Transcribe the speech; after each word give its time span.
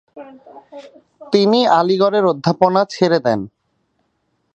তিনি 1.33 1.59
আলিগড়ের 1.79 2.25
অধ্যাপনা 2.25 2.81
ছেড়ে 2.93 3.19
দেন। 3.25 3.39